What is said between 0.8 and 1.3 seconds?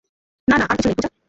নেই, পূজা।